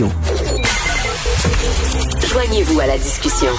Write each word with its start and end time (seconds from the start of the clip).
Radio. 0.00 0.08
Joignez-vous 2.32 2.80
à 2.80 2.86
la 2.86 2.96
discussion. 2.96 3.50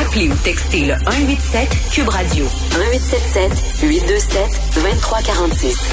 Appelez 0.00 0.28
ou 0.28 0.34
textez 0.44 0.86
le 0.86 0.94
187 0.94 1.68
Cube 1.90 2.08
Radio 2.08 2.44
1877 2.44 3.82
827 3.82 4.40
2346. 4.74 5.90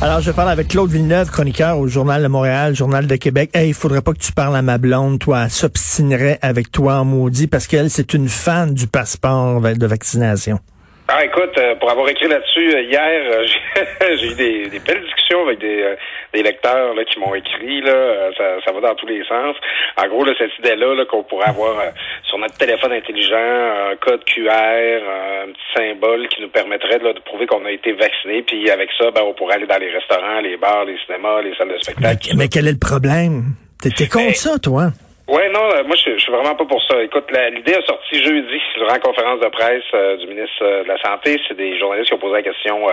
Alors, 0.00 0.20
je 0.20 0.30
parle 0.30 0.50
avec 0.50 0.68
Claude 0.68 0.90
Villeneuve, 0.90 1.30
chroniqueur 1.30 1.78
au 1.78 1.88
Journal 1.88 2.22
de 2.22 2.28
Montréal, 2.28 2.74
Journal 2.74 3.06
de 3.06 3.16
Québec. 3.16 3.50
Hey, 3.54 3.68
il 3.68 3.74
faudrait 3.74 4.02
pas 4.02 4.12
que 4.12 4.18
tu 4.18 4.32
parles 4.32 4.56
à 4.56 4.62
ma 4.62 4.78
blonde, 4.78 5.18
toi. 5.18 5.44
Elle 5.44 5.50
s'obstinerait 5.50 6.38
avec 6.40 6.70
toi 6.70 7.00
en 7.00 7.04
maudit 7.04 7.48
parce 7.48 7.66
qu'elle, 7.66 7.90
c'est 7.90 8.14
une 8.14 8.28
fan 8.28 8.72
du 8.72 8.86
passeport 8.86 9.60
de 9.60 9.86
vaccination. 9.86 10.60
Ah, 11.08 11.24
écoute, 11.24 11.56
euh, 11.56 11.76
pour 11.76 11.88
avoir 11.88 12.08
écrit 12.08 12.26
là-dessus 12.26 12.74
euh, 12.74 12.82
hier, 12.82 13.22
euh, 13.30 13.46
j'ai 14.16 14.26
eu 14.26 14.34
des, 14.34 14.68
des, 14.68 14.80
belles 14.80 15.04
discussions 15.04 15.46
avec 15.46 15.60
des, 15.60 15.94
des 16.34 16.42
lecteurs 16.42 16.94
là, 16.94 17.04
qui 17.04 17.20
m'ont 17.20 17.32
écrit. 17.32 17.80
Là, 17.80 18.32
ça, 18.36 18.56
ça, 18.64 18.72
va 18.72 18.80
dans 18.80 18.94
tous 18.96 19.06
les 19.06 19.22
sens. 19.24 19.54
En 19.96 20.08
gros, 20.08 20.24
là, 20.24 20.32
cette 20.36 20.58
idée-là 20.58 21.04
qu'on 21.06 21.22
pourrait 21.22 21.48
avoir 21.48 21.76
sur 22.24 22.38
notre 22.38 22.56
téléphone 22.58 22.92
intelligent 22.92 23.36
un 23.36 23.94
code 23.96 24.24
QR, 24.24 24.50
un 24.50 25.52
petit 25.52 25.72
symbole 25.76 26.26
qui 26.26 26.42
nous 26.42 26.48
permettrait 26.48 26.98
de 26.98 27.20
prouver 27.20 27.46
qu'on 27.46 27.64
a 27.66 27.70
été 27.70 27.92
vacciné. 27.92 28.42
Puis 28.42 28.68
avec 28.68 28.90
ça, 28.98 29.12
ben, 29.12 29.22
on 29.24 29.34
pourrait 29.34 29.54
aller 29.54 29.66
dans 29.66 29.78
les 29.78 29.90
restaurants, 29.90 30.40
les 30.40 30.56
bars, 30.56 30.84
les 30.86 30.98
cinémas, 31.06 31.40
les 31.40 31.54
salles 31.54 31.68
de 31.68 31.78
spectacle. 31.78 32.30
Mais, 32.30 32.44
mais 32.44 32.48
quel 32.48 32.66
est 32.66 32.72
le 32.72 32.78
problème? 32.78 33.54
T'es 33.80 34.08
contre 34.08 34.34
ça, 34.34 34.58
toi? 34.58 34.90
Oui, 35.28 35.42
non, 35.52 35.68
euh, 35.74 35.82
moi 35.82 35.96
je, 35.96 36.16
suis 36.18 36.30
vraiment 36.30 36.54
pas 36.54 36.64
pour 36.64 36.80
ça. 36.84 37.02
Écoute, 37.02 37.24
l'idée 37.52 37.74
a 37.74 37.82
sorti 37.82 38.22
jeudi 38.22 38.60
durant 38.76 38.92
la 38.92 39.00
conférence 39.00 39.40
de 39.40 39.48
presse 39.48 39.82
euh, 39.92 40.16
du 40.18 40.28
ministre 40.28 40.62
euh, 40.62 40.84
de 40.84 40.88
la 40.88 40.98
Santé. 40.98 41.36
C'est 41.48 41.56
des 41.56 41.76
journalistes 41.80 42.08
qui 42.08 42.14
ont 42.14 42.18
posé 42.18 42.34
la 42.34 42.42
question 42.42 42.86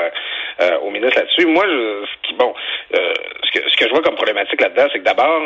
au 0.81 0.89
ministre 0.89 1.19
là-dessus. 1.19 1.45
Moi, 1.45 1.63
je, 1.67 2.05
ce 2.07 2.27
qui, 2.27 2.33
bon, 2.33 2.53
ce 2.91 3.77
que, 3.77 3.85
je 3.85 3.89
vois 3.89 4.01
comme 4.01 4.15
problématique 4.15 4.61
là-dedans, 4.61 4.87
c'est 4.91 4.99
que 4.99 5.03
d'abord, 5.03 5.41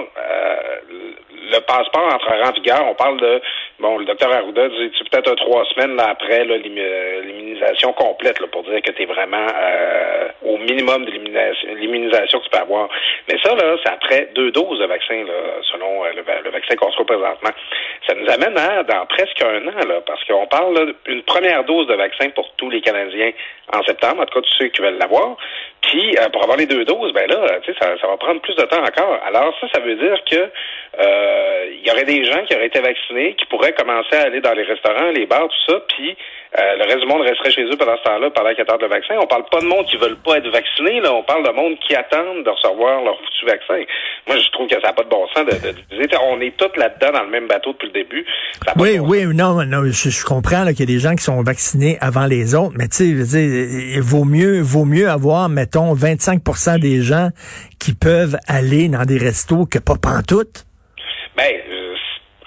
le 1.51 1.59
passeport 1.59 2.13
entrera 2.13 2.49
en 2.49 2.53
vigueur. 2.53 2.85
On 2.87 2.95
parle 2.95 3.19
de, 3.19 3.41
bon, 3.79 3.97
le 3.97 4.05
docteur 4.05 4.31
Arruda 4.31 4.69
dit 4.69 4.91
peut-être 5.11 5.35
trois 5.35 5.65
semaines 5.65 5.99
après 5.99 6.45
l'immunisation 6.45 7.91
complète 7.93 8.45
pour 8.47 8.63
dire 8.63 8.81
que 8.81 8.91
tu 8.91 9.03
es 9.03 9.05
vraiment 9.05 9.47
au 10.43 10.57
minimum 10.57 11.05
de 11.05 11.11
l'immunisation 11.75 12.39
que 12.39 12.43
tu 12.45 12.49
peux 12.49 12.59
avoir. 12.59 12.89
Mais 13.27 13.37
ça, 13.43 13.55
là, 13.55 13.75
c'est 13.83 13.91
après 13.91 14.29
deux 14.33 14.51
doses 14.51 14.79
de 14.79 14.85
vaccin, 14.85 15.23
là, 15.25 15.33
selon 15.71 16.03
le, 16.03 16.23
le 16.43 16.49
vaccin 16.51 16.75
qu'on 16.75 16.91
se 16.91 16.97
présentement. 17.03 17.49
Ça 18.07 18.15
nous 18.15 18.29
amène 18.29 18.57
à 18.57 18.83
dans 18.83 19.05
presque 19.05 19.41
un 19.41 19.67
an, 19.67 19.87
là, 19.87 20.01
parce 20.05 20.23
qu'on 20.23 20.47
parle 20.47 20.93
d'une 21.05 21.23
première 21.23 21.63
dose 21.65 21.87
de 21.87 21.95
vaccin 21.95 22.29
pour 22.29 22.49
tous 22.55 22.69
les 22.69 22.81
Canadiens 22.81 23.31
en 23.73 23.83
septembre, 23.83 24.21
en 24.21 24.25
tout 24.25 24.39
cas 24.39 24.47
tous 24.47 24.55
ceux 24.57 24.67
qui 24.67 24.81
veulent 24.81 24.97
l'avoir. 24.97 25.35
Puis 25.81 26.15
euh, 26.17 26.29
pour 26.29 26.43
avoir 26.43 26.57
les 26.57 26.65
deux 26.65 26.85
doses, 26.85 27.11
ben 27.13 27.29
là, 27.29 27.59
ça, 27.65 27.97
ça, 27.99 28.07
va 28.07 28.17
prendre 28.17 28.41
plus 28.41 28.55
de 28.55 28.63
temps 28.63 28.81
encore. 28.81 29.19
Alors 29.25 29.53
ça, 29.59 29.67
ça 29.73 29.79
veut 29.79 29.95
dire 29.95 30.17
que 30.29 30.49
euh, 30.99 31.69
il 31.71 31.87
y 31.87 31.91
aurait 31.91 32.05
des 32.05 32.23
gens 32.23 32.43
qui 32.45 32.55
auraient 32.55 32.67
été 32.67 32.79
vaccinés, 32.79 33.35
qui 33.35 33.45
pourraient 33.45 33.73
commencer 33.73 34.15
à 34.15 34.23
aller 34.23 34.41
dans 34.41 34.53
les 34.53 34.63
restaurants, 34.63 35.11
les 35.11 35.25
bars, 35.25 35.47
tout 35.47 35.73
ça, 35.73 35.79
puis 35.89 36.15
euh, 36.57 36.75
le 36.77 36.83
reste 36.85 36.99
du 36.99 37.07
monde 37.07 37.21
resterait 37.21 37.51
chez 37.51 37.63
eux 37.63 37.77
pendant 37.77 37.97
ce 37.97 38.03
temps-là, 38.03 38.29
pendant 38.31 38.51
qu'ils 38.51 38.61
attendent 38.61 38.81
le 38.81 38.87
vaccin. 38.87 39.15
On 39.21 39.27
parle 39.27 39.45
pas 39.51 39.59
de 39.59 39.65
monde 39.65 39.85
qui 39.85 39.97
veulent 39.97 40.17
pas 40.17 40.37
être 40.37 40.49
vaccinés, 40.49 41.01
là. 41.01 41.13
On 41.13 41.23
parle 41.23 41.45
de 41.45 41.51
monde 41.51 41.77
qui 41.79 41.93
attendent 41.93 42.43
de 42.43 42.49
recevoir 42.49 43.03
leur 43.03 43.17
foutu 43.17 43.45
vaccin. 43.45 43.83
Moi, 44.27 44.37
je 44.37 44.49
trouve 44.51 44.67
que 44.67 44.75
ça 44.75 44.87
n'a 44.87 44.93
pas 44.93 45.03
de 45.03 45.09
bon 45.09 45.27
sens 45.27 45.45
de, 45.45 45.51
de, 45.51 46.17
on 46.23 46.41
est 46.41 46.55
tous 46.57 46.75
là-dedans 46.79 47.11
dans 47.11 47.23
le 47.23 47.29
même 47.29 47.47
bateau 47.47 47.73
depuis 47.73 47.87
le 47.87 47.93
début. 47.97 48.25
oui, 48.77 48.99
oui, 48.99 49.25
non, 49.33 49.63
non, 49.65 49.83
je, 49.85 50.25
comprends 50.25 50.65
qu'il 50.67 50.79
y 50.79 50.83
a 50.83 50.85
des 50.85 50.99
gens 50.99 51.15
qui 51.15 51.23
sont 51.23 51.41
vaccinés 51.41 51.97
avant 51.99 52.25
les 52.25 52.55
autres, 52.55 52.75
mais 52.77 52.87
tu 52.87 53.25
sais, 53.25 53.47
il 53.95 54.01
vaut 54.01 54.25
mieux, 54.25 54.61
vaut 54.61 54.85
mieux 54.85 55.09
avoir, 55.09 55.49
mettons, 55.49 55.95
25% 55.95 56.79
des 56.79 57.01
gens 57.01 57.29
qui 57.79 57.93
peuvent 57.93 58.37
aller 58.47 58.89
dans 58.89 59.05
des 59.05 59.17
restos 59.17 59.65
que 59.65 59.79
pas 59.79 59.95
pantoute. 59.95 60.66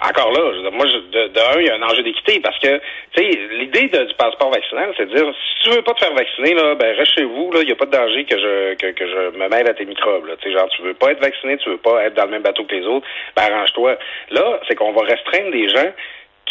Encore 0.02 0.32
là, 0.32 0.70
moi, 0.70 0.86
de, 0.86 1.28
de, 1.28 1.40
un, 1.40 1.60
il 1.60 1.66
y 1.66 1.70
a 1.70 1.74
un 1.74 1.82
enjeu 1.82 2.02
d'équité 2.02 2.40
parce 2.40 2.58
que, 2.58 2.80
tu 3.12 3.22
sais, 3.22 3.38
l'idée 3.52 3.88
du 3.88 4.14
passeport 4.14 4.50
vaccinal, 4.50 4.94
c'est 4.96 5.06
de 5.06 5.14
dire, 5.14 5.26
si 5.26 5.64
tu 5.64 5.76
veux 5.76 5.82
pas 5.82 5.92
te 5.92 6.02
faire 6.02 6.14
vacciner, 6.14 6.54
là, 6.54 6.74
ben 6.74 6.96
reste 6.96 7.14
chez 7.18 7.24
vous, 7.24 7.52
là, 7.52 7.60
il 7.60 7.66
n'y 7.66 7.72
a 7.72 7.76
pas 7.76 7.84
de 7.84 7.90
danger 7.90 8.24
que 8.24 8.38
je 8.38 8.74
que, 8.76 8.92
que 8.92 9.06
je 9.06 9.36
me 9.36 9.48
mêle 9.48 9.68
à 9.68 9.74
tes 9.74 9.84
microbes. 9.84 10.26
Tu 10.40 10.48
sais, 10.48 10.56
genre, 10.56 10.68
tu 10.70 10.82
veux 10.82 10.94
pas 10.94 11.12
être 11.12 11.20
vacciné, 11.20 11.58
tu 11.58 11.68
veux 11.68 11.76
pas 11.76 12.04
être 12.04 12.14
dans 12.14 12.24
le 12.24 12.30
même 12.30 12.42
bateau 12.42 12.64
que 12.64 12.74
les 12.74 12.86
autres, 12.86 13.06
ben 13.36 13.42
arrange-toi. 13.42 13.98
Là, 14.30 14.60
c'est 14.66 14.74
qu'on 14.74 14.92
va 14.92 15.02
restreindre 15.02 15.50
des 15.50 15.68
gens 15.68 15.92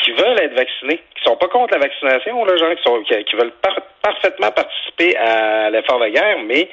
qui 0.04 0.12
veulent 0.12 0.40
être 0.40 0.54
vaccinés, 0.54 1.02
qui 1.16 1.24
sont 1.24 1.36
pas 1.36 1.48
contre 1.48 1.74
la 1.74 1.80
vaccination, 1.80 2.46
là, 2.46 2.56
gens 2.58 2.76
qui 2.76 2.84
sont 2.84 3.02
qui, 3.02 3.36
veulent 3.36 3.54
parfaitement 4.02 4.52
participer 4.52 5.16
à 5.18 5.70
l'effort 5.70 6.00
de 6.00 6.08
guerre, 6.10 6.38
mais 6.46 6.70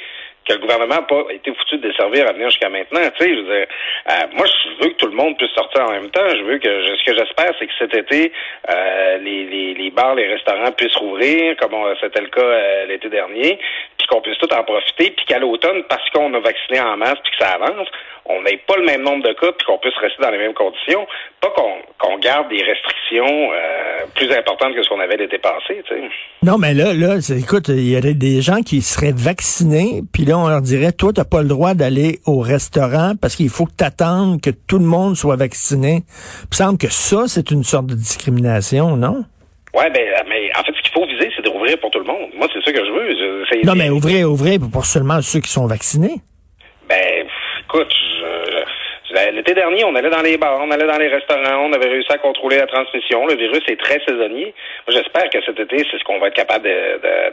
que 0.46 0.52
le 0.52 0.58
gouvernement 0.60 0.94
n'a 0.94 1.02
pas 1.02 1.24
été 1.30 1.52
foutu 1.52 1.78
de 1.78 1.88
desservir 1.88 2.28
à 2.28 2.32
venir 2.32 2.48
jusqu'à 2.50 2.68
maintenant. 2.68 3.00
Tu 3.18 3.24
sais, 3.24 3.34
je 3.34 3.40
veux 3.40 3.56
dire, 3.56 3.66
euh, 4.10 4.26
moi, 4.34 4.46
je 4.46 4.84
veux 4.84 4.90
que 4.90 4.96
tout 4.96 5.06
le 5.06 5.16
monde 5.16 5.36
puisse 5.36 5.50
sortir 5.50 5.84
en 5.84 5.92
même 5.92 6.10
temps. 6.10 6.28
Je 6.28 6.42
veux 6.42 6.58
que 6.58 6.68
ce 6.68 7.04
que 7.04 7.16
j'espère, 7.16 7.52
c'est 7.58 7.66
que 7.66 7.72
cet 7.78 7.94
été, 7.94 8.32
euh, 8.70 9.18
les, 9.18 9.44
les, 9.44 9.74
les, 9.74 9.90
bars, 9.90 10.14
les 10.14 10.28
restaurants 10.28 10.72
puissent 10.72 10.96
rouvrir, 10.96 11.56
comme 11.56 11.74
c'était 12.00 12.20
le 12.20 12.28
cas 12.28 12.40
euh, 12.40 12.86
l'été 12.86 13.08
dernier, 13.08 13.58
puis 14.06 14.14
qu'on 14.14 14.22
puisse 14.22 14.38
tout 14.38 14.52
en 14.52 14.62
profiter, 14.62 15.10
puis 15.10 15.26
qu'à 15.26 15.38
l'automne, 15.38 15.82
parce 15.88 16.08
qu'on 16.10 16.32
a 16.34 16.40
vacciné 16.40 16.80
en 16.80 16.96
masse, 16.96 17.18
puis 17.22 17.32
que 17.32 17.44
ça 17.44 17.54
avance, 17.54 17.88
on 18.26 18.42
n'ait 18.42 18.60
pas 18.66 18.76
le 18.76 18.84
même 18.84 19.02
nombre 19.02 19.22
de 19.22 19.32
cas, 19.32 19.52
puis 19.52 19.66
qu'on 19.66 19.78
puisse 19.78 19.96
rester 19.96 20.22
dans 20.22 20.30
les 20.30 20.38
mêmes 20.38 20.54
conditions. 20.54 21.06
Pas 21.40 21.48
qu'on 21.50 22.18
garde 22.18 22.48
des 22.48 22.62
restrictions 22.62 23.50
plus 24.14 24.30
importantes 24.32 24.74
que 24.74 24.82
ce 24.82 24.88
qu'on 24.88 25.00
avait 25.00 25.16
l'été 25.16 25.38
passé. 25.38 25.82
Tu 25.86 25.94
sais. 25.94 26.02
Non, 26.42 26.58
mais 26.58 26.74
là, 26.74 26.92
là, 26.92 27.18
écoute, 27.38 27.68
il 27.68 27.90
y 27.90 27.96
aurait 27.96 28.14
des 28.14 28.40
gens 28.40 28.62
qui 28.62 28.82
seraient 28.82 29.14
vaccinés, 29.14 30.02
puis 30.12 30.24
là, 30.24 30.38
on 30.38 30.48
leur 30.48 30.60
dirait, 30.60 30.92
toi, 30.92 31.12
tu 31.12 31.20
n'as 31.20 31.24
pas 31.24 31.42
le 31.42 31.48
droit 31.48 31.74
d'aller 31.74 32.18
au 32.26 32.40
restaurant 32.40 33.12
parce 33.20 33.36
qu'il 33.36 33.48
faut 33.48 33.66
que 33.66 33.76
tu 33.78 33.84
attendes 33.84 34.40
que 34.40 34.50
tout 34.50 34.78
le 34.78 34.86
monde 34.86 35.16
soit 35.16 35.36
vacciné. 35.36 36.02
Il 36.42 36.48
me 36.50 36.56
semble 36.56 36.78
que 36.78 36.88
ça, 36.90 37.24
c'est 37.28 37.50
une 37.50 37.64
sorte 37.64 37.86
de 37.86 37.94
discrimination, 37.94 38.96
non? 38.96 39.24
Oui, 39.74 39.84
ben, 39.92 40.08
mais 40.28 40.50
en 40.58 40.64
fait, 40.64 40.72
faut 40.96 41.06
viser, 41.06 41.30
c'est 41.36 41.44
d'ouvrir 41.44 41.78
pour 41.78 41.90
tout 41.90 41.98
le 41.98 42.06
monde. 42.06 42.30
Moi, 42.36 42.48
c'est 42.52 42.64
ça 42.64 42.72
que 42.72 42.84
je 42.84 42.90
veux. 42.90 43.64
non, 43.64 43.74
mais 43.74 43.90
ouvrir, 43.90 44.30
ouvrir 44.30 44.58
pour 44.72 44.86
seulement 44.86 45.20
ceux 45.20 45.40
qui 45.40 45.50
sont 45.50 45.66
vaccinés. 45.66 46.22
Ben, 46.88 47.26
écoute, 47.64 47.92
l'été 49.46 49.60
dernier, 49.60 49.84
on 49.84 49.94
allait 49.94 50.10
dans 50.10 50.22
les 50.22 50.36
bars, 50.36 50.58
on 50.60 50.70
allait 50.70 50.86
dans 50.86 50.98
les 50.98 51.08
restaurants, 51.08 51.68
on 51.68 51.72
avait 51.72 51.88
réussi 51.88 52.10
à 52.12 52.18
contrôler 52.18 52.56
la 52.56 52.66
transmission. 52.66 53.26
Le 53.26 53.36
virus 53.36 53.62
est 53.68 53.80
très 53.80 54.00
saisonnier. 54.06 54.54
J'espère 54.88 55.30
que 55.30 55.38
cet 55.44 55.58
été, 55.58 55.78
c'est 55.90 55.98
ce 55.98 56.04
qu'on 56.04 56.18
va 56.18 56.28
être 56.28 56.34
capable 56.34 56.68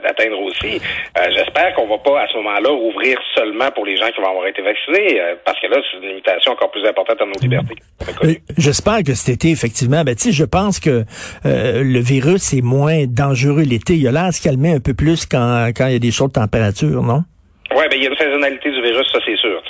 d'atteindre 0.03 0.39
aussi. 0.41 0.79
Euh, 1.17 1.21
j'espère 1.35 1.73
qu'on 1.75 1.87
va 1.87 1.97
pas, 1.97 2.21
à 2.21 2.27
ce 2.27 2.37
moment-là, 2.37 2.71
ouvrir 2.71 3.17
seulement 3.35 3.69
pour 3.71 3.85
les 3.85 3.97
gens 3.97 4.07
qui 4.13 4.21
vont 4.21 4.29
avoir 4.29 4.47
été 4.47 4.61
vaccinés, 4.61 5.19
euh, 5.19 5.35
parce 5.43 5.59
que 5.59 5.67
là, 5.67 5.77
c'est 5.89 5.97
une 5.97 6.09
limitation 6.09 6.51
encore 6.51 6.71
plus 6.71 6.85
importante 6.85 7.21
à 7.21 7.25
nos 7.25 7.39
libertés. 7.41 7.75
J'espère 8.57 9.03
que 9.05 9.13
cet 9.13 9.35
été, 9.35 9.51
effectivement, 9.51 10.03
ben, 10.03 10.15
je 10.17 10.45
pense 10.45 10.79
que 10.79 11.03
euh, 11.45 11.83
le 11.83 11.99
virus 11.99 12.53
est 12.53 12.61
moins 12.61 13.05
dangereux 13.07 13.63
l'été. 13.63 13.95
Il 13.95 14.07
a 14.07 14.11
l'air 14.11 14.25
à 14.25 14.31
se 14.31 14.41
calmer 14.41 14.73
un 14.73 14.79
peu 14.79 14.93
plus 14.93 15.25
quand, 15.25 15.71
quand 15.75 15.87
il 15.87 15.93
y 15.93 15.95
a 15.95 15.99
des 15.99 16.11
chaudes 16.11 16.33
températures, 16.33 17.01
non? 17.01 17.23
Oui, 17.83 17.89
ben 17.89 17.97
il 17.97 18.03
y 18.03 18.07
a 18.07 18.11
une 18.11 18.17
saisonnalité 18.17 18.71
du 18.71 18.81
virus, 18.81 19.11
ça 19.11 19.19
c'est 19.25 19.35
sûr. 19.35 19.61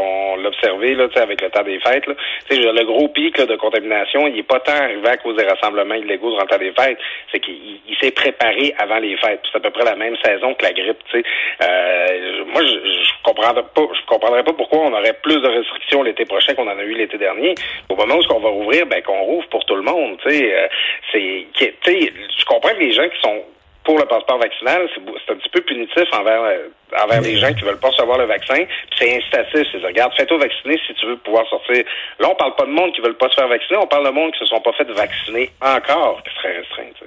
on 0.00 0.36
l'a 0.36 0.48
observé 0.48 0.94
là, 0.94 1.06
avec 1.16 1.42
le 1.42 1.50
temps 1.50 1.62
des 1.62 1.78
fêtes. 1.80 2.06
Là. 2.06 2.14
Le 2.48 2.84
gros 2.84 3.08
pic 3.08 3.38
de 3.38 3.56
contamination, 3.56 4.26
il 4.26 4.36
n'est 4.36 4.42
pas 4.42 4.58
tant 4.60 4.72
arrivé 4.72 5.06
à 5.06 5.18
cause 5.18 5.36
des 5.36 5.44
rassemblements 5.44 5.94
illégaux 5.94 6.30
durant 6.30 6.44
le 6.44 6.48
temps 6.48 6.56
des 6.56 6.72
fêtes. 6.72 6.96
C'est 7.30 7.40
qu'il 7.40 7.78
s'est 8.00 8.12
préparé 8.12 8.74
avant 8.78 9.00
les 9.00 9.18
fêtes. 9.18 9.42
C'est 9.52 9.58
à 9.58 9.60
peu 9.60 9.70
près 9.70 9.84
la 9.84 9.96
même 9.96 10.16
saison 10.24 10.54
que 10.54 10.64
la 10.64 10.72
grippe. 10.72 10.96
Euh, 11.14 12.44
moi, 12.46 12.62
je, 12.64 13.22
comprendrais 13.22 13.64
pas, 13.74 13.82
je 13.92 14.06
comprendrais 14.06 14.44
pas 14.44 14.54
pourquoi 14.54 14.86
on 14.86 14.92
aurait 14.94 15.18
plus 15.22 15.38
de 15.42 15.48
restrictions 15.48 16.02
l'été 16.02 16.24
prochain 16.24 16.54
qu'on 16.54 16.68
en 16.68 16.78
a 16.78 16.84
eu 16.84 16.94
l'été 16.94 17.18
dernier. 17.18 17.54
Au 17.90 17.96
moment 17.96 18.14
où 18.14 18.34
on 18.34 18.40
va 18.40 18.48
rouvrir, 18.48 18.86
ben 18.86 19.02
qu'on 19.02 19.24
rouvre 19.24 19.46
pour 19.48 19.66
tout 19.66 19.76
le 19.76 19.82
monde. 19.82 20.18
Euh, 20.26 20.68
c'est, 21.12 21.46
je 21.54 22.44
comprends 22.46 22.70
que 22.70 22.80
les 22.80 22.92
gens 22.92 23.08
qui 23.10 23.20
sont 23.20 23.42
pour 23.88 23.98
le 23.98 24.04
passeport 24.04 24.36
vaccinal, 24.36 24.86
c'est 24.94 25.32
un 25.32 25.36
petit 25.36 25.48
peu 25.48 25.62
punitif 25.62 26.04
envers 26.12 26.42
euh, 26.42 26.68
envers 27.02 27.22
les 27.22 27.38
gens 27.38 27.54
qui 27.54 27.64
veulent 27.64 27.80
pas 27.80 27.88
recevoir 27.88 28.18
le 28.18 28.26
vaccin. 28.26 28.64
C'est 28.98 29.16
incitatif. 29.16 29.66
C'est 29.72 29.78
regarde, 29.78 30.12
fais-toi 30.14 30.36
vacciner 30.36 30.78
si 30.86 30.92
tu 30.92 31.06
veux 31.06 31.16
pouvoir 31.16 31.48
sortir. 31.48 31.84
Là, 32.18 32.28
on 32.30 32.34
parle 32.34 32.54
pas 32.56 32.66
de 32.66 32.70
monde 32.70 32.92
qui 32.92 33.00
veulent 33.00 33.16
pas 33.16 33.30
se 33.30 33.36
faire 33.36 33.48
vacciner, 33.48 33.78
on 33.78 33.86
parle 33.86 34.04
de 34.04 34.10
monde 34.10 34.32
qui 34.32 34.40
se 34.40 34.44
sont 34.44 34.60
pas 34.60 34.72
fait 34.72 34.84
vacciner 34.92 35.50
encore, 35.62 36.22
qui 36.22 36.30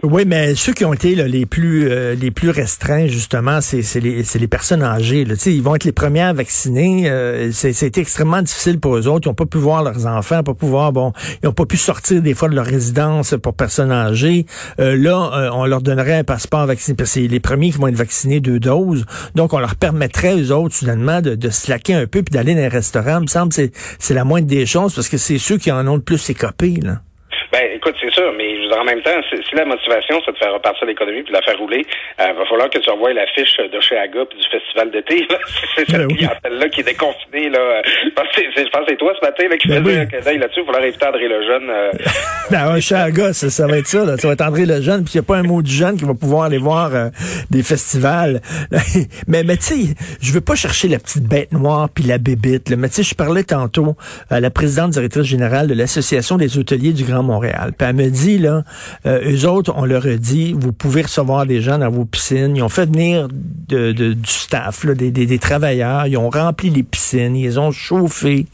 Oui, 0.04 0.24
mais 0.26 0.56
ceux 0.56 0.74
qui 0.74 0.84
ont 0.84 0.94
été 0.94 1.14
les 1.16 1.46
plus 1.46 1.90
euh, 1.90 2.16
les 2.16 2.32
plus 2.32 2.50
restreints, 2.50 3.06
justement, 3.06 3.62
c'est 3.62 4.00
les, 4.00 4.24
les 4.24 4.48
personnes 4.48 4.82
âgées. 4.82 5.26
Là. 5.26 5.36
Ils 5.46 5.62
vont 5.62 5.76
être 5.76 5.84
les 5.84 5.92
premières 5.92 6.34
vaccinés. 6.34 7.10
Euh, 7.10 7.52
C'était 7.52 8.02
extrêmement 8.02 8.42
difficile 8.42 8.80
pour 8.80 8.98
eux 8.98 9.08
autres. 9.08 9.28
Ils 9.28 9.30
n'ont 9.30 9.36
pas 9.36 9.46
pu 9.46 9.60
voir 9.60 9.84
leurs 9.84 10.08
enfants, 10.08 10.42
pas 10.42 10.56
pu 10.56 10.66
voir, 10.66 10.92
bon, 10.92 11.14
ils 11.42 11.46
n'ont 11.46 11.54
pas 11.54 11.66
pu 11.68 11.78
sortir 11.78 12.22
des 12.22 12.34
fois 12.34 12.50
de 12.50 12.56
leur 12.56 12.66
résidence 12.66 13.36
pour 13.44 13.54
personnes 13.54 13.92
âgées. 13.92 14.48
Euh, 14.80 14.98
là, 14.98 15.32
euh, 15.36 15.50
on 15.54 15.66
leur 15.66 15.82
donnerait 15.82 16.20
un 16.20 16.24
passeport 16.24 16.66
vacciné, 16.66 16.96
parce 16.96 17.12
que 17.12 17.22
c'est 17.22 17.28
les 17.28 17.40
premiers 17.40 17.72
qui 17.72 17.78
vont 17.78 17.88
être 17.88 17.96
vaccinés 17.96 18.40
deux 18.40 18.60
doses. 18.60 19.06
Donc, 19.36 19.54
on 19.54 19.60
leur 19.60 19.76
permettrait 19.76 20.34
aux 20.34 20.52
autres, 20.52 20.76
soudainement, 20.76 21.22
de, 21.22 21.36
de 21.36 21.50
se 21.50 21.72
un 21.72 22.08
peu 22.08 22.24
puis 22.24 22.34
d'aller 22.34 22.56
dans 22.56 22.62
un 22.62 22.70
restaurant. 22.70 23.18
Il 23.20 23.24
me 23.24 23.28
semble 23.28 23.54
que 23.54 23.70
c'est 24.00 24.14
la 24.14 24.24
moindre 24.24 24.48
des 24.48 24.66
choses 24.66 24.96
parce 24.96 25.10
que 25.10 25.18
c'est 25.18 25.38
ceux 25.38 25.58
qui 25.58 25.72
en 25.72 25.88
ont 25.88 25.96
le 25.96 26.02
plus 26.02 26.30
écopé, 26.30 26.80
là. 26.82 27.02
Ben, 27.51 27.68
écoute, 27.75 27.95
c'est 28.00 28.12
sûr, 28.12 28.31
mais 28.38 28.56
en 28.74 28.86
même 28.86 29.01
temps, 29.01 29.19
si 29.30 29.56
la 29.56 29.65
motivation, 29.65 30.21
c'est 30.25 30.31
de 30.31 30.38
faire 30.38 30.53
repartir 30.53 30.88
l'économie 30.88 31.21
puis 31.21 31.33
de 31.33 31.38
la 31.38 31.42
faire 31.42 31.57
rouler, 31.57 31.86
il 32.18 32.24
euh, 32.24 32.33
va 32.33 32.45
falloir 32.45 32.69
que 32.69 32.80
tu 32.80 32.89
envoies 32.89 33.12
l'affiche 33.12 33.57
de 33.57 33.80
chez 33.81 33.98
Aga 33.98 34.25
puis 34.25 34.39
du 34.39 34.48
festival 34.50 34.89
d'été. 34.89 35.27
c'est 35.75 35.86
cette 35.92 36.07
ben 36.07 36.07
clientèle-là 36.07 36.69
qui 36.69 36.80
est 36.80 36.83
déconfinée. 36.83 37.50
Là. 37.50 37.81
Je 38.06 38.09
pense 38.12 38.27
que 38.33 38.42
c'est 38.88 38.98
toi 38.98 39.13
ce 39.19 39.25
matin 39.25 39.44
là, 39.50 39.57
qui 39.57 39.68
ben 39.68 39.83
faisait 39.83 40.36
un 40.36 40.39
là-dessus. 40.39 40.62
Il 40.62 40.65
va 40.65 40.74
falloir 40.74 40.83
éviter 40.86 41.06
André 41.06 41.27
Lejeune. 41.27 41.69
Euh, 41.69 41.92
ben, 42.51 42.80
chez 42.80 42.95
Aga, 42.95 43.33
ça, 43.33 43.50
ça, 43.50 43.68
va 43.68 43.77
être 43.77 43.88
ça. 43.88 44.06
Là. 44.06 44.15
Ça 44.15 44.30
va 44.30 44.33
être 44.33 44.42
André 44.42 44.65
Lejeune, 44.65 45.03
puis 45.03 45.15
il 45.15 45.18
n'y 45.18 45.25
a 45.25 45.27
pas 45.27 45.36
un 45.36 45.44
mot 45.44 45.62
du 45.62 45.71
jeune 45.74 45.98
qui 45.98 46.06
va 46.06 46.13
pouvoir 46.13 46.44
aller 46.44 46.57
voir 46.57 46.95
euh, 46.95 47.09
des 47.50 47.63
festivals. 47.63 48.39
mais 49.27 49.44
mais 49.44 49.57
tu 49.57 49.63
sais, 49.63 49.95
je 50.21 50.31
veux 50.31 50.42
pas 50.42 50.56
chercher 50.56 50.88
la 50.88 51.00
petite 51.00 51.24
bête 51.24 51.51
noire 51.51 51.89
puis 51.94 52.06
la 52.06 52.18
bébite. 52.18 52.69
Là. 52.69 52.77
Mais 52.77 52.88
tu 52.88 52.95
sais, 52.95 53.03
je 53.03 53.13
parlais 53.13 53.44
tantôt 53.44 53.98
à 54.30 54.39
la 54.39 54.50
présidente 54.51 54.92
directrice 54.92 55.25
générale 55.25 55.68
de 55.68 55.74
l'Association 55.74 56.38
des 56.38 56.57
hôteliers 56.57 56.94
du 56.94 57.03
Grand 57.03 57.24
Montréal. 57.24 57.41
Puis 57.42 57.88
elle 57.88 57.96
me 57.96 58.10
dit, 58.10 58.38
là, 58.38 58.64
euh, 59.06 59.32
eux 59.32 59.48
autres, 59.48 59.74
on 59.76 59.86
leur 59.86 60.06
a 60.06 60.16
dit, 60.16 60.54
vous 60.54 60.72
pouvez 60.72 61.04
recevoir 61.04 61.46
des 61.46 61.62
gens 61.62 61.78
dans 61.78 61.90
vos 61.90 62.06
piscines. 62.06 62.56
Ils 62.56 62.62
ont 62.62 62.70
fait 62.70 62.86
venir 62.86 63.28
de, 63.30 63.92
du 63.92 64.16
staff, 64.26 64.86
des, 64.86 65.40
travailleurs. 65.40 66.08
Ils 66.08 66.18
ont 66.18 66.30
rempli 66.30 66.70
les 66.70 66.84
piscines, 66.84 67.36
ils 67.36 67.60
ont 67.60 67.72
chauffé. 67.72 68.46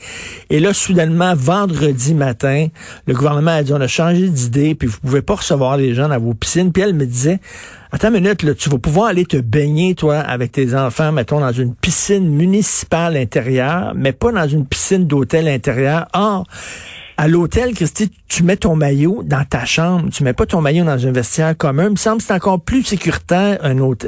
Et 0.50 0.60
là, 0.60 0.74
soudainement, 0.74 1.34
vendredi 1.36 2.14
matin, 2.14 2.68
le 3.06 3.14
gouvernement 3.14 3.52
a 3.52 3.64
dit, 3.64 3.74
on 3.74 3.82
a 3.82 3.88
changé 3.88 4.30
d'idée, 4.30 4.76
puis 4.76 4.88
vous 4.88 5.00
pouvez 5.00 5.22
pas 5.22 5.36
recevoir 5.36 5.78
les 5.78 5.94
gens 5.94 6.10
dans 6.10 6.20
vos 6.20 6.34
piscines. 6.34 6.72
Puis 6.72 6.84
elle 6.84 6.94
me 6.94 7.06
disait, 7.06 7.40
Attends 7.90 8.10
une 8.10 8.16
minute, 8.16 8.58
tu 8.58 8.70
vas 8.70 8.78
pouvoir 8.80 9.08
aller 9.08 9.26
te 9.26 9.38
baigner, 9.38 9.96
toi, 9.96 10.18
avec 10.18 10.52
tes 10.52 10.76
enfants, 10.76 11.14
mettons, 11.14 11.40
dans 11.40 11.54
une 11.54 11.74
piscine 11.74 12.30
municipale 12.30 13.16
intérieure, 13.16 13.94
mais 13.96 14.12
pas 14.12 14.34
dans 14.34 14.48
une 14.48 14.66
piscine 14.66 15.08
d'hôtel 15.08 15.48
intérieur. 15.48 16.06
À 17.18 17.28
l'hôtel, 17.28 17.74
Christy, 17.74 18.12
tu 18.28 18.44
mets 18.44 18.58
ton 18.58 18.76
maillot 18.76 19.24
dans 19.24 19.44
ta 19.44 19.66
chambre. 19.66 20.10
Tu 20.12 20.24
mets 20.24 20.34
pas 20.34 20.46
ton 20.46 20.62
maillot 20.62 20.86
dans 20.86 21.06
un 21.06 21.12
vestiaire 21.12 21.58
commun. 21.58 21.86
Il 21.86 21.92
me 21.92 21.96
semble 21.96 22.20
que 22.20 22.24
c'est 22.24 22.34
encore 22.34 22.62
plus 22.62 22.84
sécuritaire 22.84 23.60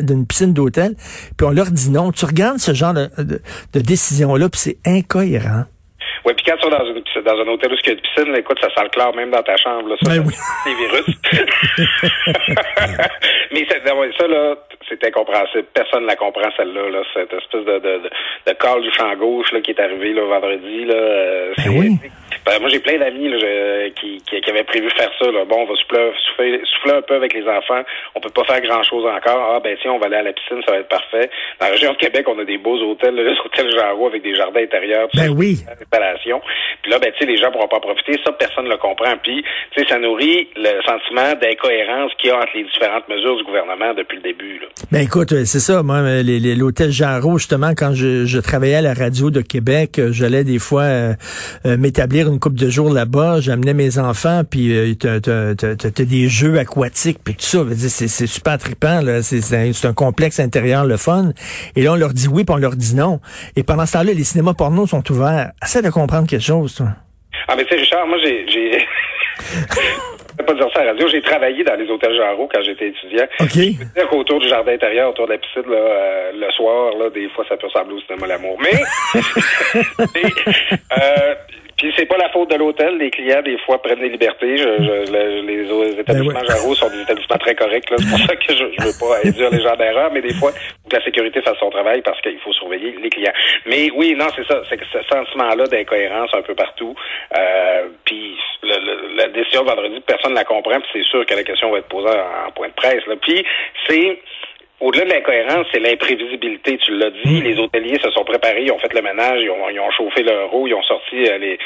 d'une 0.01 0.25
piscine 0.27 0.53
d'hôtel. 0.53 0.95
Puis 1.35 1.47
on 1.47 1.51
leur 1.51 1.71
dit 1.71 1.89
non. 1.89 2.11
Tu 2.11 2.25
regardes 2.25 2.59
ce 2.59 2.73
genre 2.73 2.93
de, 2.93 3.09
de 3.17 3.79
décision-là, 3.79 4.49
puis 4.49 4.61
c'est 4.61 4.77
incohérent. 4.85 5.65
Oui, 6.29 6.35
puis 6.35 6.45
quand 6.45 6.57
tu 6.57 6.69
vas 6.69 6.77
dans, 6.77 6.85
une, 6.85 7.01
dans 7.23 7.41
un 7.41 7.47
hôtel 7.47 7.71
où 7.71 7.75
il 7.75 7.87
y 7.87 7.89
a 7.89 7.93
une 7.93 8.01
piscine, 8.01 8.35
écoute, 8.35 8.59
ça 8.61 8.69
sent 8.69 8.83
le 8.83 8.89
clair 8.89 9.13
même 9.15 9.31
dans 9.31 9.41
ta 9.41 9.57
chambre. 9.57 9.89
Là, 9.89 9.95
ça, 10.03 10.11
ben 10.11 10.23
oui. 10.27 10.33
des 10.65 10.75
virus. 10.75 11.05
Mais 13.51 13.65
ça, 13.65 14.27
là, 14.27 14.55
c'est 14.87 15.03
incompréhensible. 15.05 15.65
Personne 15.73 16.03
ne 16.03 16.07
la 16.07 16.15
comprend, 16.15 16.49
celle-là. 16.55 16.89
Là, 16.89 17.01
cette 17.13 17.33
espèce 17.33 17.65
de, 17.65 17.79
de, 17.79 17.97
de, 18.03 18.09
de 18.45 18.53
call 18.53 18.81
du 18.81 18.91
champ 18.91 19.15
gauche 19.15 19.51
là, 19.51 19.61
qui 19.61 19.71
est 19.71 19.79
arrivé 19.79 20.13
là, 20.13 20.23
vendredi. 20.25 20.85
Là, 20.85 20.95
euh, 20.95 21.53
ben 21.57 21.69
oui. 21.77 21.97
Ben, 22.45 22.59
moi, 22.59 22.69
j'ai 22.69 22.79
plein 22.79 22.97
d'amis 22.97 23.31
qui, 23.95 24.17
qui, 24.27 24.41
qui, 24.41 24.49
avaient 24.49 24.63
prévu 24.63 24.89
faire 24.97 25.11
ça. 25.19 25.31
Là. 25.31 25.45
Bon, 25.45 25.61
on 25.61 25.65
va 25.65 25.75
souffler, 25.75 26.61
souffler, 26.65 26.97
un 26.97 27.01
peu 27.01 27.15
avec 27.15 27.33
les 27.33 27.47
enfants. 27.47 27.81
On 28.15 28.19
peut 28.19 28.29
pas 28.29 28.43
faire 28.45 28.61
grand-chose 28.61 29.05
encore. 29.05 29.55
Ah, 29.55 29.59
ben 29.59 29.77
tiens, 29.81 29.91
on 29.91 29.99
va 29.99 30.07
aller 30.07 30.15
à 30.15 30.23
la 30.23 30.33
piscine, 30.33 30.61
ça 30.65 30.71
va 30.71 30.79
être 30.79 30.87
parfait. 30.87 31.29
Dans 31.59 31.67
la 31.67 31.71
région 31.73 31.91
de 31.91 31.97
Québec, 31.97 32.25
on 32.27 32.39
a 32.39 32.45
des 32.45 32.57
beaux 32.57 32.77
hôtels, 32.77 33.15
les 33.15 33.37
hôtels 33.45 33.71
Jarreau 33.71 34.07
avec 34.07 34.23
des 34.23 34.35
jardins 34.35 34.61
intérieurs. 34.61 35.09
Ben 35.13 35.29
oui. 35.29 35.59
Puis 36.23 36.91
là, 36.91 36.99
ben, 36.99 37.11
tu 37.11 37.19
sais, 37.19 37.25
les 37.25 37.37
gens 37.37 37.51
pourront 37.51 37.67
pas 37.67 37.79
profiter. 37.79 38.19
Ça, 38.23 38.31
personne 38.31 38.65
ne 38.65 38.69
le 38.69 38.77
comprend. 38.77 39.17
Puis, 39.21 39.43
tu 39.71 39.81
sais, 39.81 39.87
ça 39.89 39.99
nourrit 39.99 40.47
le 40.55 40.81
sentiment 40.85 41.33
d'incohérence 41.39 42.11
qu'il 42.19 42.29
y 42.29 42.33
a 42.33 42.37
entre 42.37 42.55
les 42.55 42.63
différentes 42.63 43.07
mesures 43.09 43.37
du 43.37 43.43
gouvernement 43.43 43.93
depuis 43.93 44.17
le 44.17 44.23
début. 44.23 44.59
Là. 44.59 44.67
Ben 44.91 45.01
écoute, 45.01 45.31
euh, 45.33 45.45
c'est 45.45 45.59
ça. 45.59 45.83
Moi, 45.83 45.97
euh, 45.97 46.23
l'hôtel 46.57 46.91
Jarreau, 46.91 47.37
justement, 47.37 47.71
quand 47.75 47.93
je, 47.93 48.39
travaillais 48.39 48.75
à 48.75 48.81
la 48.81 48.93
radio 48.93 49.29
de 49.29 49.41
Québec, 49.41 49.99
euh, 49.99 50.09
j'allais 50.11 50.43
des 50.43 50.59
fois 50.59 50.87
m'établir 51.65 52.27
une 52.27 52.39
couple 52.39 52.57
de 52.57 52.69
jours 52.69 52.91
là-bas. 52.91 53.39
J'amenais 53.39 53.73
mes 53.73 53.99
enfants, 53.99 54.43
puis 54.49 54.75
euh, 54.75 54.93
t'as 54.95 56.03
des 56.05 56.27
jeux 56.27 56.57
aquatiques, 56.57 57.19
puis 57.23 57.35
tout 57.35 57.45
ça. 57.45 57.59
C'est 57.75 58.27
super 58.27 58.57
trippant. 58.57 59.01
C'est 59.21 59.85
un, 59.85 59.93
complexe 59.93 60.39
intérieur, 60.39 60.85
le 60.85 60.97
fun. 60.97 61.31
Et 61.75 61.83
là, 61.83 61.93
on 61.93 61.95
leur 61.95 62.13
dit 62.13 62.27
oui, 62.27 62.43
puis 62.43 62.55
on 62.55 62.57
leur 62.57 62.75
dit 62.75 62.95
non. 62.95 63.19
Et 63.55 63.63
pendant 63.63 63.85
ce 63.85 63.93
temps-là, 63.93 64.13
les 64.13 64.23
cinémas 64.23 64.53
porno 64.53 64.87
sont 64.87 65.03
ouverts. 65.11 65.51
Essaie 65.63 65.81
de 65.81 65.89
comprendre 66.01 66.27
quelque 66.27 66.45
chose, 66.45 66.75
toi? 66.75 66.87
Ah, 67.47 67.55
mais 67.55 67.63
tu 67.65 67.75
sais, 67.75 67.81
Richard, 67.81 68.07
moi, 68.07 68.17
j'ai... 68.23 68.47
j'ai... 68.47 68.85
pas 70.43 70.53
dire 70.53 70.69
ça 70.73 70.81
à 70.81 70.85
la 70.85 70.91
radio. 70.91 71.07
J'ai 71.07 71.21
travaillé 71.21 71.63
dans 71.63 71.75
les 71.75 71.89
hôtels 71.89 72.15
Jarreau 72.15 72.49
quand 72.51 72.61
j'étais 72.63 72.87
étudiant. 72.87 73.25
OK. 73.39 73.49
Je 73.53 73.77
peux 73.77 73.85
dire 73.95 74.09
qu'autour 74.09 74.39
du 74.39 74.47
jardin 74.47 74.73
intérieur, 74.73 75.09
autour 75.09 75.27
de 75.27 75.33
la 75.33 75.37
piscine, 75.37 75.69
là, 75.69 75.77
euh, 75.77 76.31
le 76.33 76.51
soir, 76.51 76.93
là, 76.97 77.09
des 77.09 77.29
fois, 77.29 77.45
ça 77.47 77.57
peut 77.57 77.67
ressembler 77.67 77.95
au 77.95 78.01
cinéma 78.01 78.27
L'amour. 78.27 78.57
Mais, 78.61 79.21
euh, 80.97 81.35
puis 81.79 81.93
c'est 81.95 82.05
pas 82.05 82.17
la 82.17 82.29
faute 82.29 82.51
de 82.51 82.57
l'hôtel. 82.57 82.97
Les 82.97 83.09
clients, 83.09 83.41
des 83.41 83.57
fois, 83.59 83.81
prennent 83.81 84.01
des 84.01 84.09
libertés. 84.09 84.57
Je, 84.57 84.83
je, 84.83 85.11
les, 85.47 85.99
établissements 85.99 86.41
ben 86.45 86.75
sont 86.75 86.89
des 86.89 87.01
établissements 87.03 87.37
très 87.37 87.55
corrects. 87.55 87.85
C'est 87.87 88.09
pour 88.09 88.19
ça 88.19 88.35
que 88.35 88.53
je, 88.53 88.65
je 88.77 88.85
veux 88.85 88.99
pas 88.99 89.15
induire 89.23 89.49
les 89.49 89.61
gens 89.61 89.75
d'erreur, 89.77 90.11
mais 90.11 90.21
des 90.21 90.33
fois, 90.33 90.51
que 90.51 90.95
la 90.95 91.03
sécurité 91.03 91.41
fasse 91.41 91.57
son 91.57 91.69
travail 91.69 92.01
parce 92.01 92.19
qu'il 92.19 92.37
faut 92.39 92.51
surveiller 92.51 92.95
les 93.01 93.09
clients. 93.09 93.31
Mais 93.65 93.89
oui, 93.95 94.13
non, 94.13 94.27
c'est 94.35 94.45
ça. 94.45 94.61
C'est 94.69 94.75
que 94.75 94.85
ce 94.91 94.99
sentiment-là 95.03 95.67
d'incohérence 95.67 96.31
un 96.33 96.41
peu 96.41 96.53
partout. 96.53 96.93
Euh, 97.37 97.87
puis 98.03 98.37
la 98.63 99.27
décision 99.29 99.63
de 99.63 99.69
vendredi, 99.69 100.01
personne 100.05 100.31
ne 100.31 100.37
la 100.37 100.43
comprend. 100.43 100.79
Puis 100.81 100.89
c'est 100.91 101.09
sûr 101.09 101.25
que 101.25 101.33
la 101.33 101.43
question 101.43 101.71
va 101.71 101.77
être 101.77 101.87
posée 101.87 102.09
en, 102.09 102.51
point 102.51 102.67
de 102.67 102.73
presse. 102.73 103.05
Là. 103.07 103.15
Puis 103.21 103.45
c'est 103.87 104.19
au-delà 104.81 105.05
de 105.05 105.09
l'incohérence, 105.09 105.67
c'est 105.73 105.79
l'imprévisibilité. 105.79 106.77
Tu 106.77 106.97
l'as 106.97 107.11
dit, 107.11 107.41
mm. 107.41 107.43
les 107.43 107.59
hôteliers 107.59 107.99
se 108.01 108.09
sont 108.11 108.23
préparés, 108.23 108.63
ils 108.63 108.71
ont 108.71 108.79
fait 108.79 108.93
le 108.93 109.01
ménage, 109.01 109.39
ils 109.41 109.49
ont, 109.49 109.69
ils 109.69 109.79
ont 109.79 109.91
chauffé 109.91 110.23
leur 110.23 110.53
eau, 110.53 110.67
ils 110.67 110.73
ont 110.73 110.83
sorti 110.83 111.27
euh, 111.27 111.37
les, 111.37 111.57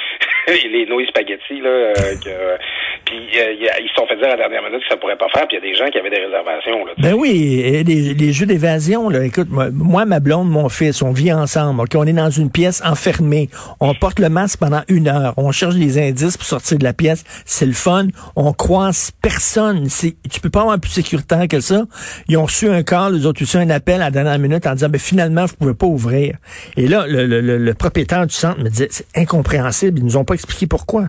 les 0.69 0.85
nouilles 0.87 1.07
spaghetti, 1.07 1.61
là, 1.61 1.69
euh, 1.69 1.93
que, 1.93 2.57
puis 3.05 3.29
euh, 3.37 3.53
ils 3.79 3.89
se 3.89 3.95
sont 3.95 4.07
fait 4.07 4.15
dire 4.15 4.27
à 4.27 4.31
la 4.31 4.37
dernière 4.37 4.63
minute 4.63 4.81
que 4.81 4.89
ça 4.89 4.97
pourrait 4.97 5.17
pas 5.17 5.27
faire, 5.29 5.47
puis 5.47 5.57
il 5.57 5.63
y 5.63 5.69
a 5.69 5.71
des 5.71 5.77
gens 5.77 5.89
qui 5.89 5.99
avaient 5.99 6.09
des 6.09 6.25
réservations. 6.25 6.85
Là, 6.85 6.93
ben 6.97 7.13
oui, 7.13 7.61
et 7.63 7.83
les, 7.83 8.13
les 8.13 8.33
jeux 8.33 8.45
d'évasion, 8.45 9.09
là, 9.09 9.23
écoute, 9.23 9.47
moi, 9.49 10.05
ma 10.05 10.19
blonde, 10.19 10.49
mon 10.49 10.69
fils, 10.69 11.01
on 11.01 11.11
vit 11.11 11.31
ensemble, 11.31 11.83
on 11.95 12.07
est 12.07 12.13
dans 12.13 12.31
une 12.31 12.51
pièce 12.51 12.81
enfermée, 12.83 13.49
on 13.79 13.93
porte 13.93 14.19
le 14.19 14.29
masque 14.29 14.59
pendant 14.59 14.81
une 14.87 15.07
heure, 15.07 15.33
on 15.37 15.51
cherche 15.51 15.75
des 15.75 15.99
indices 15.99 16.37
pour 16.37 16.47
sortir 16.47 16.79
de 16.79 16.83
la 16.83 16.93
pièce, 16.93 17.23
c'est 17.45 17.65
le 17.65 17.73
fun, 17.73 18.07
on 18.35 18.53
croise 18.53 19.11
personne, 19.21 19.87
c'est, 19.89 20.15
tu 20.31 20.39
peux 20.39 20.49
pas 20.49 20.61
avoir 20.61 20.79
plus 20.79 20.91
sécuritaire 20.91 21.47
que 21.47 21.59
ça. 21.59 21.83
Ils 22.27 22.37
ont 22.37 22.47
su 22.47 22.69
un 22.69 22.83
cas 23.09 23.15
les 23.15 23.25
autres 23.25 23.41
aussi 23.41 23.57
un 23.57 23.69
appel 23.69 23.95
à 24.01 24.05
la 24.05 24.11
dernière 24.11 24.39
minute 24.39 24.65
en 24.67 24.73
disant, 24.73 24.89
ben, 24.89 24.99
finalement, 24.99 25.45
vous 25.45 25.55
pouvez 25.55 25.73
pas 25.73 25.85
ouvrir. 25.85 26.37
Et 26.77 26.87
là, 26.87 27.05
le, 27.07 27.25
le, 27.25 27.41
le, 27.41 27.73
propriétaire 27.73 28.25
du 28.27 28.33
centre 28.33 28.59
me 28.59 28.69
disait, 28.69 28.87
c'est 28.89 29.07
incompréhensible, 29.15 29.99
ils 29.99 30.05
nous 30.05 30.17
ont 30.17 30.25
pas 30.25 30.33
expliqué 30.33 30.67
pourquoi. 30.67 31.03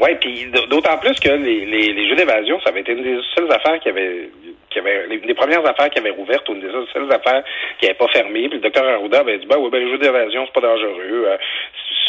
Oui, 0.00 0.10
puis 0.20 0.46
d'autant 0.70 0.96
plus 0.98 1.18
que 1.18 1.28
les, 1.28 1.66
les 1.66 2.08
jeux 2.08 2.16
d'évasion, 2.16 2.60
ça 2.62 2.70
avait 2.70 2.80
été 2.80 2.92
une 2.92 3.02
des 3.02 3.18
seules 3.34 3.50
affaires 3.52 3.80
qui 3.80 3.88
avait 3.88 4.30
qui 4.70 4.78
avait 4.78 5.06
les, 5.06 5.18
les, 5.18 5.34
premières 5.34 5.64
affaires 5.66 5.90
qui 5.90 5.98
avaient 5.98 6.14
ouvert, 6.16 6.40
ou 6.48 6.52
une 6.52 6.60
des 6.60 6.70
seules 6.92 7.12
affaires 7.12 7.42
qui 7.78 7.86
n'avaient 7.86 7.98
pas 7.98 8.08
fermé. 8.08 8.48
Puis 8.48 8.58
le 8.58 8.62
docteur 8.62 8.84
Arruda 8.84 9.20
avait 9.20 9.38
dit 9.38 9.46
ben 9.46 9.56
oui, 9.58 9.70
ben 9.70 9.82
les 9.82 9.90
jeux 9.90 9.98
d'évasion, 9.98 10.44
c'est 10.46 10.60
pas 10.60 10.66
dangereux. 10.66 11.24
Euh, 11.26 11.36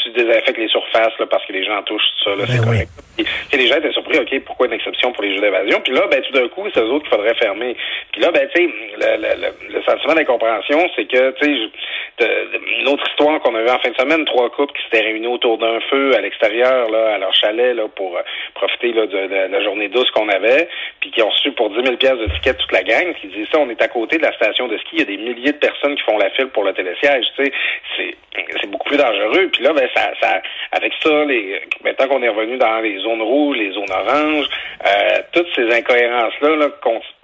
tu 0.04 0.12
désinfectes 0.12 0.58
les 0.58 0.68
surfaces 0.68 1.18
là, 1.20 1.26
parce 1.26 1.46
que 1.46 1.54
les 1.54 1.66
gens 1.66 1.82
touchent 1.84 2.02
ça, 2.24 2.32
là, 2.32 2.44
c'est 2.48 2.60
ben 2.60 2.64
correct. 2.64 2.90
Et, 3.18 3.58
les 3.58 3.68
gens 3.68 3.78
étaient 3.78 3.92
surpris, 3.92 4.18
OK, 4.20 4.40
pourquoi 4.46 4.68
une 4.68 4.74
exception 4.74 5.12
pour 5.12 5.24
les 5.24 5.36
jeux 5.36 5.42
d'évasion? 5.42 5.82
Puis 5.82 5.94
là, 5.94 6.08
ben, 6.10 6.22
tout 6.22 6.32
d'un 6.32 6.48
coup, 6.48 6.66
c'est 6.74 6.80
eux 6.80 6.90
autres 6.90 7.10
qu'il 7.10 7.18
faudrait 7.18 7.36
fermer. 7.36 7.76
Puis 8.12 8.22
là, 8.22 8.32
ben, 8.32 8.48
tu 8.54 8.62
sais, 8.62 8.74
le, 8.98 9.22
le, 9.22 9.74
le, 9.74 9.84
sentiment 9.84 10.14
d'incompréhension, 10.14 10.90
c'est 10.96 11.06
que, 11.06 11.32
tu 11.32 11.46
sais, 11.46 11.70
une 12.22 12.88
autre 12.88 13.04
histoire 13.10 13.40
qu'on 13.42 13.56
a 13.56 13.64
en 13.64 13.80
fin 13.80 13.90
de 13.90 13.96
semaine, 13.96 14.26
trois 14.26 14.50
couples 14.50 14.74
qui 14.74 14.84
s'étaient 14.84 15.06
réunis 15.06 15.28
autour 15.28 15.58
d'un 15.58 15.80
feu 15.90 16.16
à 16.16 16.22
l'extérieur, 16.22 16.90
là, 16.90 17.16
à 17.16 17.18
leur 17.18 17.34
chalet, 17.34 17.76
là, 17.76 17.88
pour 17.96 18.18
euh, 18.18 18.22
profiter 18.56 18.94
là, 18.94 19.06
de, 19.06 19.52
la 19.52 19.64
journée 19.64 19.90
douce 19.90 20.10
qu'on 20.12 20.30
avait, 20.30 20.68
puis 21.00 21.12
qui 21.12 21.22
ont 21.22 21.30
reçu 21.30 21.52
pour 21.52 21.70
10 21.70 21.84
000 21.84 21.98
pièces 21.98 22.18
de 22.18 22.28
tickets 22.36 22.58
toute 22.58 22.72
la 22.72 22.84
gang, 22.84 23.14
qui 23.16 23.28
disent 23.28 23.48
ça, 23.52 23.60
on 23.60 23.70
est 23.70 23.82
à 23.82 23.88
côté 23.88 24.18
de 24.18 24.24
la 24.24 24.34
station 24.34 24.68
de 24.68 24.78
ski, 24.78 24.90
il 24.94 25.00
y 25.00 25.02
a 25.02 25.06
des 25.06 25.18
milliers 25.18 25.54
de 25.54 25.58
personnes 25.58 25.96
qui 25.96 26.04
font 26.04 26.18
la 26.18 26.30
file 26.32 26.48
pour 26.48 26.64
le 26.64 26.74
télésiège, 26.74 27.26
tu 27.36 27.46
sais, 27.46 27.52
c'est, 27.98 28.16
c'est 28.62 28.70
beaucoup 28.70 28.90
plus 28.90 28.98
dangereux. 28.98 29.50
Puis 29.52 29.64
là, 29.64 29.74
ben, 29.74 29.88
ça, 29.96 30.12
ça, 30.22 30.42
avec 30.72 30.94
ça, 31.02 31.26
les, 31.26 31.62
maintenant 31.84 32.08
qu'on 32.08 32.24
est 32.24 32.30
revenu 32.30 32.58
dans 32.58 32.80
les 32.80 32.98
zones 33.00 33.22
rouges, 33.22 33.58
les 33.58 33.72
zones 33.72 33.92
oranges, 33.92 34.48
euh, 34.86 35.22
toutes 35.32 35.48
ces 35.56 35.72
incohérences-là, 35.74 36.56
là, 36.56 36.70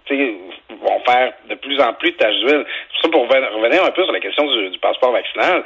vont 0.09 1.00
faire 1.05 1.33
de 1.50 1.55
plus 1.55 1.79
en 1.81 1.93
plus 1.93 2.12
de 2.12 2.17
tâches 2.17 2.35
d'huile. 2.39 2.65
Ça, 3.01 3.09
pour 3.09 3.24
revenir 3.24 3.83
un 3.83 3.91
peu 3.91 4.03
sur 4.03 4.12
la 4.12 4.19
question 4.19 4.45
du, 4.45 4.77
passeport 4.79 5.12
vaccinal, 5.12 5.63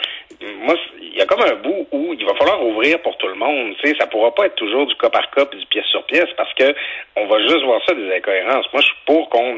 moi, 0.62 0.75
il 1.01 1.17
y 1.17 1.22
a 1.22 1.25
comme 1.25 1.41
un 1.41 1.55
bout 1.55 1.88
où 1.91 2.13
il 2.13 2.25
va 2.25 2.34
falloir 2.36 2.63
ouvrir 2.65 3.01
pour 3.01 3.17
tout 3.17 3.27
le 3.27 3.36
monde. 3.36 3.75
Tu 3.81 3.89
sais, 3.89 3.96
ça 4.00 4.08
pourra 4.08 4.34
pas 4.34 4.46
être 4.46 4.55
toujours 4.55 4.88
du 4.88 4.96
cas 4.96 5.10
par 5.10 5.29
cas 5.31 5.46
puis 5.46 5.60
du 5.60 5.65
pièce 5.67 5.86
sur 5.86 6.05
pièce 6.05 6.29
parce 6.38 6.53
que 6.53 6.74
on 7.15 7.27
va 7.27 7.39
juste 7.39 7.63
voir 7.63 7.81
ça 7.86 7.93
des 7.93 8.13
incohérences. 8.13 8.65
Moi, 8.72 8.81
je 8.81 8.88
suis 8.88 8.96
pour 9.05 9.29
qu'on, 9.29 9.58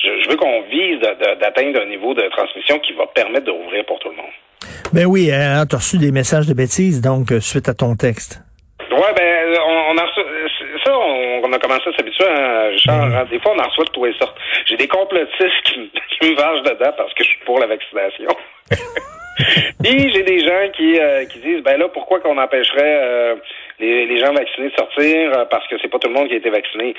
je, 0.00 0.28
veux 0.28 0.36
qu'on 0.36 0.62
vise 0.62 1.00
d'atteindre 1.40 1.80
un 1.80 1.86
niveau 1.86 2.14
de 2.14 2.22
transmission 2.28 2.78
qui 2.80 2.92
va 2.92 3.06
permettre 3.06 3.46
d'ouvrir 3.46 3.84
pour 3.86 3.98
tout 3.98 4.10
le 4.10 4.16
monde. 4.16 4.32
Ben 4.92 5.06
oui, 5.06 5.30
hein, 5.32 5.64
tu 5.66 5.74
as 5.74 5.78
reçu 5.78 5.98
des 5.98 6.12
messages 6.12 6.46
de 6.46 6.54
bêtises, 6.54 7.00
donc, 7.00 7.32
euh, 7.32 7.40
suite 7.40 7.68
à 7.68 7.74
ton 7.74 7.96
texte. 7.96 8.40
Ouais, 8.90 9.12
ben, 9.16 9.58
on, 9.88 9.96
a 9.96 10.04
reçu, 10.04 10.20
ça, 10.92 10.98
on, 10.98 11.52
a 11.52 11.58
commencé 11.58 11.88
à 11.88 11.96
s'habituer, 11.96 12.24
hein, 12.28 12.68
Richard. 12.70 13.08
Ben 13.08 13.24
des 13.30 13.40
fois, 13.40 13.52
on 13.56 13.60
en 13.60 13.68
reçoit 13.68 13.84
de 13.84 13.90
tous 13.90 14.04
les 14.04 14.14
sortes. 14.18 14.36
J'ai 14.66 14.76
des 14.76 14.88
complotistes 14.88 15.62
qui, 15.64 15.90
me 16.22 16.36
vengent 16.40 16.62
dedans 16.62 16.92
parce 16.96 17.12
que 17.14 17.24
je 17.24 17.28
suis 17.28 17.44
pour 17.44 17.58
la 17.58 17.66
vaccination. 17.66 18.28
Puis 19.82 20.12
j'ai 20.12 20.22
des 20.22 20.40
gens 20.40 20.70
qui, 20.76 20.98
euh, 20.98 21.24
qui 21.24 21.38
disent, 21.38 21.62
ben 21.62 21.78
là, 21.78 21.88
pourquoi 21.88 22.20
qu'on 22.20 22.36
empêcherait 22.38 23.00
euh, 23.02 23.34
les, 23.80 24.18
gens 24.18 24.32
vaccinés 24.32 24.68
de 24.68 24.74
sortir 24.74 25.32
euh, 25.32 25.44
parce 25.46 25.66
que 25.68 25.76
c'est 25.80 25.88
pas 25.88 25.98
tout 25.98 26.08
le 26.08 26.14
monde 26.14 26.28
qui 26.28 26.34
a 26.34 26.36
été 26.36 26.50
vacciné? 26.50 26.94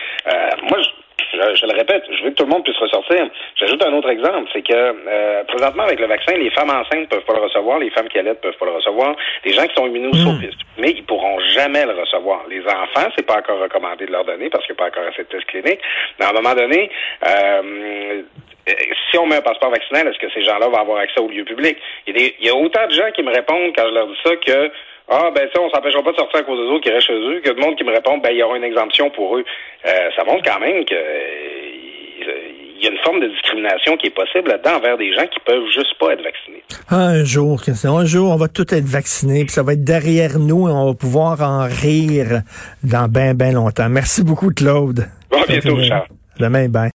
Moi, 0.69 0.79
je, 0.81 0.89
je, 1.33 1.65
le 1.65 1.73
répète, 1.73 2.03
je 2.09 2.23
veux 2.23 2.29
que 2.29 2.35
tout 2.35 2.43
le 2.43 2.49
monde 2.49 2.63
puisse 2.63 2.77
ressortir. 2.77 3.27
J'ajoute 3.55 3.83
un 3.83 3.93
autre 3.93 4.09
exemple, 4.09 4.49
c'est 4.53 4.61
que 4.61 4.73
euh, 4.73 5.43
présentement 5.45 5.83
avec 5.83 5.99
le 5.99 6.07
vaccin, 6.07 6.33
les 6.37 6.49
femmes 6.51 6.69
enceintes 6.69 7.09
peuvent 7.09 7.25
pas 7.25 7.33
le 7.33 7.41
recevoir, 7.41 7.79
les 7.79 7.89
femmes 7.89 8.07
qui 8.07 8.19
allaitent 8.19 8.41
peuvent 8.41 8.57
pas 8.57 8.65
le 8.65 8.73
recevoir, 8.73 9.15
les 9.43 9.53
gens 9.53 9.65
qui 9.67 9.75
sont 9.75 9.87
immunosopistes, 9.87 10.61
hmm. 10.61 10.81
mais 10.81 10.91
ils 10.91 11.03
pourront 11.03 11.39
jamais 11.39 11.85
le 11.85 11.93
recevoir. 11.93 12.43
Les 12.49 12.61
enfants, 12.61 13.09
c'est 13.15 13.25
pas 13.25 13.37
encore 13.37 13.59
recommandé 13.59 14.05
de 14.05 14.11
leur 14.11 14.25
donner 14.25 14.49
parce 14.49 14.65
qu'il 14.65 14.75
n'y 14.75 14.81
a 14.81 14.83
pas 14.83 14.89
encore 14.89 15.09
assez 15.11 15.23
de 15.23 15.27
tests 15.27 15.45
cliniques. 15.45 15.81
Mais 16.19 16.25
à 16.25 16.29
un 16.29 16.33
moment 16.33 16.53
donné, 16.53 16.89
euh, 17.27 18.21
si 19.11 19.17
on 19.17 19.25
met 19.25 19.37
un 19.37 19.41
passeport 19.41 19.71
vaccinal, 19.71 20.07
est-ce 20.07 20.19
que 20.19 20.31
ces 20.33 20.43
gens-là 20.43 20.67
vont 20.67 20.79
avoir 20.79 20.99
accès 20.99 21.19
au 21.19 21.27
lieu 21.27 21.43
public? 21.43 21.77
Il 22.07 22.19
y, 22.19 22.25
a 22.25 22.29
il 22.39 22.45
y 22.45 22.49
a 22.49 22.55
autant 22.55 22.87
de 22.87 22.93
gens 22.93 23.11
qui 23.13 23.23
me 23.23 23.33
répondent 23.33 23.73
quand 23.75 23.87
je 23.87 23.93
leur 23.93 24.07
dis 24.07 24.17
ça 24.23 24.35
que 24.37 24.71
ah, 25.09 25.31
ben 25.35 25.47
ça, 25.53 25.61
on 25.61 25.69
s'empêchera 25.69 26.01
pas 26.01 26.11
de 26.11 26.17
sortir 26.17 26.39
à 26.39 26.43
cause 26.43 26.57
des 26.57 26.71
autres 26.73 26.83
qui 26.83 26.89
restent 26.89 27.07
chez 27.07 27.13
eux, 27.13 27.41
que 27.41 27.51
de 27.51 27.59
monde 27.59 27.75
qui 27.75 27.83
me 27.83 27.91
répond, 27.91 28.17
ben 28.17 28.29
il 28.31 28.37
y 28.37 28.43
aura 28.43 28.57
une 28.57 28.63
exemption 28.63 29.09
pour 29.09 29.37
eux. 29.37 29.43
Euh, 29.85 30.09
ça 30.15 30.23
montre 30.23 30.43
quand 30.49 30.59
même 30.59 30.85
que 30.85 30.95
il 32.83 32.87
y 32.87 32.89
a 32.89 32.91
une 32.91 33.03
forme 33.03 33.21
de 33.21 33.27
discrimination 33.27 33.95
qui 33.95 34.07
est 34.07 34.15
possible 34.15 34.49
là-dedans 34.49 34.75
envers 34.75 34.97
des 34.97 35.13
gens 35.13 35.25
qui 35.27 35.39
peuvent 35.45 35.67
juste 35.73 35.97
pas 35.99 36.11
être 36.11 36.21
vaccinés. 36.21 36.63
Un 36.89 37.23
jour, 37.23 37.61
un 37.85 38.05
jour, 38.05 38.31
on 38.31 38.35
va 38.35 38.49
tous 38.49 38.73
être 38.73 38.83
vaccinés, 38.83 39.45
puis 39.45 39.53
ça 39.53 39.63
va 39.63 39.73
être 39.73 39.85
derrière 39.85 40.37
nous 40.37 40.67
et 40.67 40.71
on 40.71 40.87
va 40.87 40.93
pouvoir 40.93 41.41
en 41.41 41.63
rire 41.63 42.41
dans 42.83 43.07
bien, 43.07 43.35
bien 43.35 43.53
longtemps. 43.53 43.87
Merci 43.87 44.23
beaucoup, 44.23 44.49
Claude. 44.49 45.07
Bon, 45.31 45.41
à 45.41 45.45
bientôt, 45.45 45.81
Charles. 45.81 46.07
Demain, 46.39 46.67
bye. 46.67 46.91